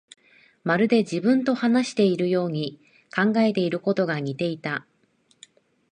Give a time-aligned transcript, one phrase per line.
[0.63, 2.81] まるで自分と話しているように、
[3.15, 4.87] 考えていることが似ていた